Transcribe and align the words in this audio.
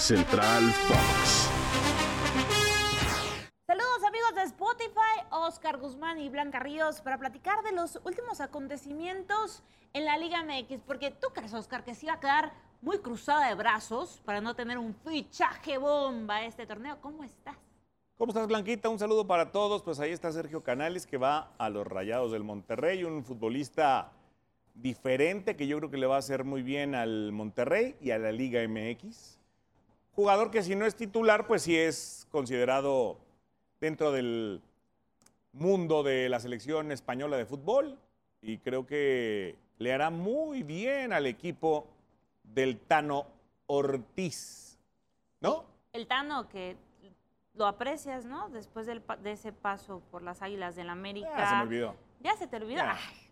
Central 0.00 0.72
Fox. 0.72 1.50
Saludos 3.66 4.02
amigos 4.08 4.34
de 4.34 4.42
Spotify, 4.44 5.26
Oscar 5.30 5.76
Guzmán 5.76 6.18
y 6.18 6.30
Blanca 6.30 6.58
Ríos 6.58 7.02
para 7.02 7.18
platicar 7.18 7.62
de 7.62 7.72
los 7.72 8.00
últimos 8.04 8.40
acontecimientos 8.40 9.62
en 9.92 10.06
la 10.06 10.16
Liga 10.16 10.42
MX, 10.42 10.80
porque 10.86 11.10
tú 11.10 11.28
crees, 11.34 11.52
Oscar, 11.52 11.84
que 11.84 11.94
se 11.94 12.06
iba 12.06 12.14
a 12.14 12.20
quedar 12.20 12.50
muy 12.80 13.00
cruzada 13.00 13.46
de 13.46 13.54
brazos 13.54 14.22
para 14.24 14.40
no 14.40 14.56
tener 14.56 14.78
un 14.78 14.94
fichaje 14.94 15.76
bomba 15.76 16.46
este 16.46 16.66
torneo. 16.66 16.98
¿Cómo 17.02 17.22
estás? 17.22 17.56
¿Cómo 18.16 18.30
estás, 18.30 18.48
Blanquita? 18.48 18.88
Un 18.88 18.98
saludo 18.98 19.26
para 19.26 19.52
todos. 19.52 19.82
Pues 19.82 20.00
ahí 20.00 20.12
está 20.12 20.32
Sergio 20.32 20.62
Canales, 20.64 21.06
que 21.06 21.18
va 21.18 21.52
a 21.58 21.68
los 21.68 21.86
Rayados 21.86 22.32
del 22.32 22.42
Monterrey, 22.42 23.04
un 23.04 23.22
futbolista 23.22 24.12
diferente 24.74 25.56
que 25.56 25.66
yo 25.66 25.76
creo 25.76 25.90
que 25.90 25.98
le 25.98 26.06
va 26.06 26.16
a 26.16 26.20
hacer 26.20 26.44
muy 26.44 26.62
bien 26.62 26.94
al 26.94 27.32
Monterrey 27.32 27.96
y 28.00 28.12
a 28.12 28.18
la 28.18 28.32
Liga 28.32 28.66
MX. 28.66 29.39
Jugador 30.20 30.50
que 30.50 30.62
si 30.62 30.76
no 30.76 30.84
es 30.84 30.96
titular, 30.96 31.46
pues 31.46 31.62
sí 31.62 31.78
es 31.78 32.28
considerado 32.30 33.16
dentro 33.80 34.12
del 34.12 34.60
mundo 35.52 36.02
de 36.02 36.28
la 36.28 36.40
selección 36.40 36.92
española 36.92 37.38
de 37.38 37.46
fútbol 37.46 37.98
y 38.42 38.58
creo 38.58 38.84
que 38.86 39.56
le 39.78 39.94
hará 39.94 40.10
muy 40.10 40.62
bien 40.62 41.14
al 41.14 41.24
equipo 41.24 41.86
del 42.42 42.78
Tano 42.80 43.28
Ortiz, 43.64 44.78
¿no? 45.40 45.64
El 45.94 46.06
Tano 46.06 46.50
que 46.50 46.76
lo 47.54 47.66
aprecias, 47.66 48.26
¿no? 48.26 48.50
Después 48.50 48.84
del 48.84 49.02
de 49.22 49.32
ese 49.32 49.54
paso 49.54 50.02
por 50.10 50.20
las 50.20 50.42
Águilas 50.42 50.76
del 50.76 50.90
América. 50.90 51.32
Ah, 51.34 51.48
se 51.48 51.56
me 51.56 51.62
olvidó. 51.62 51.96
¿Ya 52.20 52.36
se 52.36 52.46
te 52.46 52.56
olvidó? 52.56 52.82
Ay, 52.84 53.29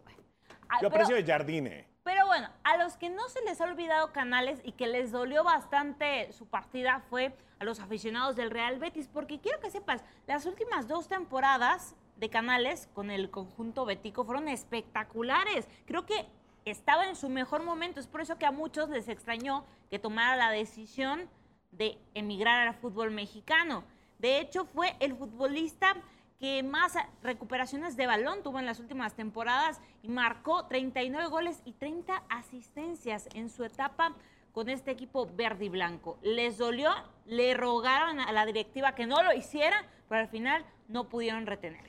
Yo 0.81 0.91
pero- 0.91 1.05
aprecio 1.05 1.17
de 1.17 1.25
Jardine. 1.25 1.87
Pero 2.05 2.27
bueno, 2.27 2.49
a 2.65 2.79
los 2.79 2.97
que 2.97 3.11
no 3.11 3.29
se 3.29 3.43
les 3.43 3.61
ha 3.61 3.65
olvidado 3.65 4.13
Canales 4.15 4.61
y 4.65 4.73
que 4.73 4.87
les 4.87 5.13
dolió 5.13 5.45
bastante 5.45 6.33
su 6.33 6.47
partida 6.47 7.01
fue 7.11 7.37
a 7.59 7.65
los 7.65 7.81
aficionados 7.81 8.35
del 8.35 8.51
Real 8.51 8.79
Betis, 8.79 9.09
porque 9.09 9.41
quiero 9.41 9.61
que 9.61 9.71
sepas, 9.71 10.03
las 10.27 10.47
últimas 10.47 10.89
dos 10.89 11.07
temporadas 11.09 11.95
de 12.17 12.31
Canales 12.31 12.89
con 12.95 13.11
el 13.11 13.31
conjunto 13.31 13.85
betico 13.85 14.25
fueron 14.25 14.49
espectaculares. 14.49 15.69
Creo 15.85 16.07
que 16.07 16.27
estaba 16.65 17.07
en 17.07 17.15
su 17.17 17.29
mejor 17.29 17.63
momento, 17.63 18.01
es 18.01 18.07
por 18.07 18.23
eso 18.23 18.39
que 18.39 18.47
a 18.47 18.53
muchos 18.53 18.89
les 18.89 19.09
extrañó 19.09 19.67
que 19.91 19.99
tomara 19.99 20.35
la 20.35 20.51
decisión 20.51 21.29
de 21.73 21.99
emigrar 22.15 22.67
al 22.67 22.75
fútbol 22.75 23.11
mexicano. 23.11 23.85
De 24.19 24.41
hecho, 24.41 24.65
fue 24.65 24.97
el 25.01 25.15
futbolista 25.15 25.95
que 26.39 26.63
más 26.63 26.95
recuperaciones 27.23 27.97
de 27.97 28.07
balón 28.07 28.43
tuvo 28.43 28.59
en 28.59 28.67
las 28.67 28.79
últimas 28.79 29.15
temporadas 29.15 29.81
y 30.03 30.09
marcó 30.09 30.67
39 30.67 31.29
goles 31.29 31.61
y 31.65 31.73
30 31.73 32.23
asistencias 32.29 33.29
en 33.35 33.51
su 33.51 33.65
etapa 33.65 34.15
con 34.53 34.69
este 34.69 34.93
equipo 34.93 35.29
verde 35.37 35.67
y 35.67 35.69
blanco. 35.69 36.19
Les 36.23 36.59
dolió, 36.59 36.91
le 37.27 37.55
rogaron 37.55 38.21
a 38.21 38.33
la 38.33 38.47
directiva 38.47 38.95
que 38.95 39.07
no 39.07 39.23
lo 39.23 39.33
hiciera, 39.33 39.85
pero 40.09 40.21
al 40.21 40.29
final 40.29 40.65
no 40.87 41.09
pudieron 41.09 41.47
retenerlo. 41.47 41.89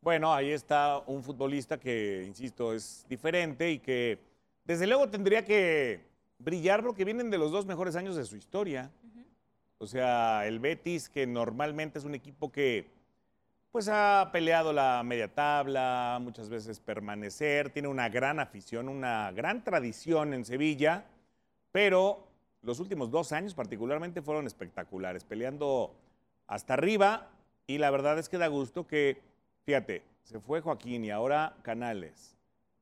Bueno, 0.00 0.32
ahí 0.32 0.50
está 0.50 1.02
un 1.06 1.22
futbolista 1.22 1.78
que, 1.78 2.24
insisto, 2.26 2.72
es 2.72 3.04
diferente 3.08 3.70
y 3.70 3.78
que 3.78 4.18
desde 4.64 4.86
luego 4.86 5.08
tendría 5.08 5.44
que 5.44 6.06
brillar 6.38 6.82
porque 6.82 7.04
vienen 7.04 7.30
de 7.30 7.38
los 7.38 7.50
dos 7.50 7.66
mejores 7.66 7.96
años 7.96 8.16
de 8.16 8.24
su 8.24 8.36
historia. 8.36 8.90
O 9.78 9.86
sea, 9.86 10.46
el 10.46 10.58
Betis, 10.58 11.08
que 11.08 11.26
normalmente 11.26 11.98
es 11.98 12.04
un 12.04 12.14
equipo 12.14 12.50
que 12.50 12.97
pues 13.70 13.88
ha 13.88 14.30
peleado 14.32 14.72
la 14.72 15.02
media 15.04 15.32
tabla, 15.32 16.18
muchas 16.20 16.48
veces 16.48 16.80
permanecer, 16.80 17.70
tiene 17.70 17.88
una 17.88 18.08
gran 18.08 18.40
afición, 18.40 18.88
una 18.88 19.30
gran 19.32 19.62
tradición 19.62 20.32
en 20.32 20.44
Sevilla, 20.44 21.04
pero 21.70 22.26
los 22.62 22.80
últimos 22.80 23.10
dos 23.10 23.32
años 23.32 23.54
particularmente 23.54 24.22
fueron 24.22 24.46
espectaculares, 24.46 25.24
peleando 25.24 25.94
hasta 26.46 26.74
arriba 26.74 27.28
y 27.66 27.78
la 27.78 27.90
verdad 27.90 28.18
es 28.18 28.28
que 28.28 28.38
da 28.38 28.46
gusto 28.46 28.86
que, 28.86 29.20
fíjate, 29.64 30.02
se 30.22 30.40
fue 30.40 30.60
Joaquín 30.60 31.04
y 31.04 31.10
ahora 31.10 31.54
Canales. 31.62 32.36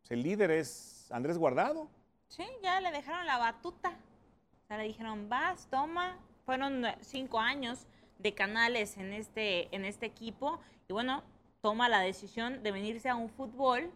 El 0.09 0.23
líder 0.23 0.53
es 0.53 1.09
Andrés 1.11 1.37
Guardado. 1.37 1.89
Sí, 2.29 2.45
ya 2.63 2.81
le 2.81 2.93
dejaron 2.93 3.27
la 3.27 3.39
batuta. 3.39 3.97
O 4.69 4.77
le 4.77 4.85
dijeron, 4.85 5.29
vas, 5.29 5.67
toma. 5.69 6.19
Fueron 6.45 6.85
cinco 7.01 7.41
años 7.41 7.87
de 8.19 8.35
canales 8.35 8.97
en 8.97 9.13
este, 9.13 9.75
en 9.75 9.85
este 9.85 10.07
equipo. 10.07 10.61
Y 10.89 10.93
bueno, 10.93 11.23
toma 11.61 11.89
la 11.89 12.01
decisión 12.01 12.63
de 12.63 12.73
venirse 12.73 13.09
a 13.09 13.17
un 13.17 13.29
fútbol 13.29 13.91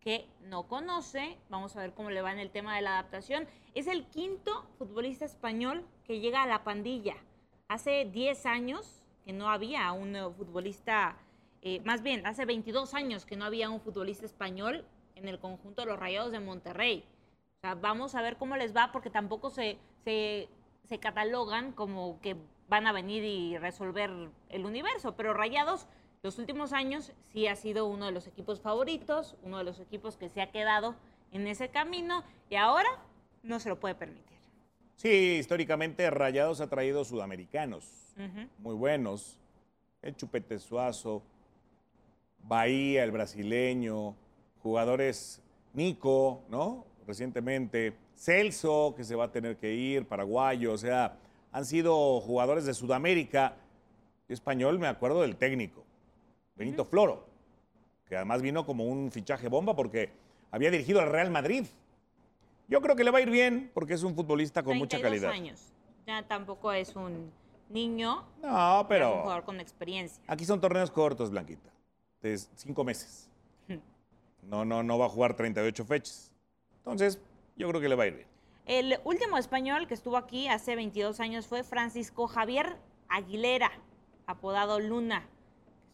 que 0.00 0.28
no 0.42 0.68
conoce. 0.68 1.36
Vamos 1.48 1.76
a 1.76 1.80
ver 1.80 1.92
cómo 1.92 2.10
le 2.10 2.22
va 2.22 2.32
en 2.32 2.38
el 2.38 2.50
tema 2.50 2.76
de 2.76 2.82
la 2.82 2.92
adaptación. 2.92 3.48
Es 3.74 3.86
el 3.86 4.06
quinto 4.06 4.64
futbolista 4.78 5.24
español 5.24 5.84
que 6.04 6.20
llega 6.20 6.42
a 6.42 6.46
la 6.46 6.62
pandilla. 6.62 7.16
Hace 7.68 8.04
10 8.04 8.46
años 8.46 9.02
que 9.24 9.32
no 9.32 9.50
había 9.50 9.90
un 9.90 10.14
futbolista, 10.36 11.16
eh, 11.62 11.80
más 11.84 12.02
bien, 12.02 12.24
hace 12.26 12.44
22 12.44 12.94
años 12.94 13.26
que 13.26 13.36
no 13.36 13.44
había 13.44 13.68
un 13.68 13.80
futbolista 13.80 14.24
español 14.24 14.84
en 15.16 15.26
el 15.26 15.40
conjunto 15.40 15.82
de 15.82 15.88
los 15.88 15.98
Rayados 15.98 16.30
de 16.30 16.38
Monterrey. 16.38 17.04
Vamos 17.80 18.14
a 18.14 18.22
ver 18.22 18.36
cómo 18.36 18.56
les 18.56 18.76
va 18.76 18.92
porque 18.92 19.10
tampoco 19.10 19.50
se, 19.50 19.78
se 20.04 20.98
catalogan 21.00 21.72
como 21.72 22.20
que 22.20 22.36
van 22.68 22.86
a 22.86 22.92
venir 22.92 23.24
y 23.24 23.58
resolver 23.58 24.10
el 24.48 24.64
universo, 24.64 25.14
pero 25.16 25.34
Rayados 25.34 25.86
los 26.22 26.38
últimos 26.38 26.72
años 26.72 27.12
sí 27.32 27.46
ha 27.46 27.54
sido 27.54 27.86
uno 27.86 28.06
de 28.06 28.12
los 28.12 28.26
equipos 28.26 28.60
favoritos, 28.60 29.36
uno 29.42 29.58
de 29.58 29.64
los 29.64 29.78
equipos 29.78 30.16
que 30.16 30.28
se 30.28 30.42
ha 30.42 30.50
quedado 30.50 30.96
en 31.30 31.46
ese 31.46 31.68
camino 31.68 32.24
y 32.50 32.56
ahora 32.56 32.88
no 33.42 33.60
se 33.60 33.68
lo 33.68 33.78
puede 33.78 33.94
permitir. 33.94 34.36
Sí, 34.96 35.36
históricamente 35.38 36.10
Rayados 36.10 36.60
ha 36.60 36.68
traído 36.68 37.04
sudamericanos 37.04 38.06
muy 38.58 38.74
buenos. 38.74 39.38
El 40.02 40.16
Chupete 40.16 40.58
Suazo, 40.58 41.22
Bahía, 42.42 43.04
el 43.04 43.10
brasileño, 43.10 44.14
jugadores 44.62 45.42
Nico, 45.74 46.42
¿no? 46.48 46.86
Recientemente, 47.06 47.92
Celso, 48.16 48.94
que 48.96 49.04
se 49.04 49.14
va 49.14 49.24
a 49.24 49.32
tener 49.32 49.56
que 49.58 49.74
ir, 49.74 50.06
paraguayo, 50.06 50.72
o 50.72 50.78
sea, 50.78 51.16
han 51.56 51.64
sido 51.64 52.20
jugadores 52.20 52.66
de 52.66 52.74
Sudamérica. 52.74 53.56
Yo 54.28 54.34
español 54.34 54.78
me 54.78 54.88
acuerdo 54.88 55.22
del 55.22 55.36
técnico, 55.36 55.84
Benito 56.54 56.84
Floro, 56.84 57.24
que 58.06 58.14
además 58.14 58.42
vino 58.42 58.66
como 58.66 58.84
un 58.84 59.10
fichaje 59.10 59.48
bomba 59.48 59.74
porque 59.74 60.10
había 60.50 60.70
dirigido 60.70 61.00
al 61.00 61.10
Real 61.10 61.30
Madrid. 61.30 61.64
Yo 62.68 62.82
creo 62.82 62.94
que 62.94 63.04
le 63.04 63.10
va 63.10 63.18
a 63.18 63.20
ir 63.22 63.30
bien 63.30 63.70
porque 63.72 63.94
es 63.94 64.02
un 64.02 64.14
futbolista 64.14 64.62
con 64.62 64.76
mucha 64.76 64.98
32 64.98 65.30
calidad. 65.30 65.30
años. 65.30 65.72
Ya 66.06 66.22
tampoco 66.28 66.72
es 66.72 66.94
un 66.94 67.32
niño, 67.70 68.26
No, 68.42 68.48
ya 68.48 68.74
es 68.76 68.82
un 68.82 68.88
pero 68.88 69.22
jugador 69.22 69.44
con 69.44 69.58
experiencia. 69.58 70.22
aquí 70.26 70.44
son 70.44 70.60
torneos 70.60 70.90
cortos, 70.90 71.30
Blanquita, 71.30 71.70
de 72.20 72.36
cinco 72.56 72.84
meses. 72.84 73.30
No, 74.42 74.62
no, 74.66 74.82
no 74.82 74.98
va 74.98 75.06
a 75.06 75.08
jugar 75.08 75.34
38 75.34 75.84
fechas. 75.86 76.30
Entonces, 76.78 77.18
yo 77.56 77.66
creo 77.70 77.80
que 77.80 77.88
le 77.88 77.94
va 77.96 78.04
a 78.04 78.06
ir 78.08 78.14
bien. 78.14 78.28
El 78.66 78.98
último 79.04 79.38
español 79.38 79.86
que 79.86 79.94
estuvo 79.94 80.16
aquí 80.16 80.48
hace 80.48 80.74
22 80.74 81.20
años 81.20 81.46
fue 81.46 81.62
Francisco 81.62 82.26
Javier 82.26 82.76
Aguilera, 83.08 83.70
apodado 84.26 84.80
Luna. 84.80 85.24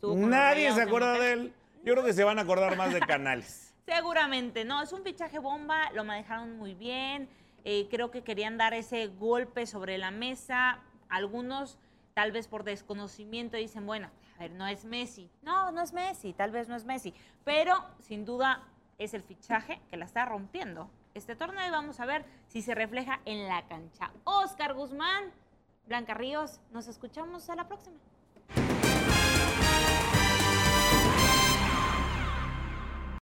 Nadie 0.01 0.73
se 0.73 0.81
acuerda 0.81 1.19
de 1.19 1.33
él. 1.35 1.55
Yo 1.85 1.93
creo 1.93 2.03
que 2.03 2.15
se 2.15 2.25
van 2.25 2.39
a 2.39 2.43
acordar 2.43 2.79
más 2.79 2.95
de 2.95 3.01
Canales. 3.07 3.75
Seguramente, 3.85 4.65
no, 4.65 4.81
es 4.81 4.91
un 4.95 5.03
fichaje 5.03 5.39
bomba, 5.39 5.91
lo 5.93 6.03
manejaron 6.05 6.57
muy 6.57 6.75
bien, 6.75 7.29
eh, 7.65 7.89
creo 7.91 8.11
que 8.11 8.23
querían 8.23 8.57
dar 8.57 8.73
ese 8.73 9.09
golpe 9.09 9.67
sobre 9.67 9.99
la 9.99 10.11
mesa, 10.11 10.79
algunos 11.11 11.79
tal 12.15 12.33
vez 12.33 12.49
por 12.49 12.65
desconocimiento 12.65 13.59
dicen, 13.59 13.85
bueno, 13.85 14.09
a 14.37 14.39
ver, 14.39 14.53
no 14.53 14.67
es 14.67 14.85
Messi, 14.87 15.29
no, 15.43 15.73
no 15.73 15.83
es 15.83 15.93
Messi, 15.93 16.33
tal 16.33 16.53
vez 16.53 16.69
no 16.69 16.77
es 16.77 16.85
Messi, 16.85 17.13
pero 17.45 17.85
sin 17.99 18.25
duda 18.25 18.63
es 18.99 19.15
el 19.15 19.23
fichaje 19.23 19.81
que 19.91 19.97
la 19.97 20.05
está 20.05 20.25
rompiendo 20.25 20.91
este 21.15 21.37
torneo 21.37 21.67
y 21.67 21.71
vamos 21.71 22.01
a 22.01 22.07
ver 22.07 22.25
si 22.49 22.63
se 22.63 22.75
refleja 22.75 23.21
en 23.25 23.49
la 23.49 23.67
cancha. 23.69 24.11
Oscar 24.25 24.75
Guzmán, 24.75 25.33
Blanca 25.87 26.15
Ríos, 26.15 26.61
nos 26.73 26.87
escuchamos 26.87 27.51
a 27.51 27.57
la 27.57 27.69
próxima. 27.69 27.97